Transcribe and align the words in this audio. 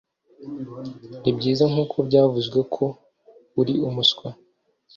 Nibyiza 1.21 1.63
nkuko 1.71 1.95
byavuzwe 2.07 2.59
ko 2.73 2.85
uri 3.59 3.73
umuswa. 3.87 4.27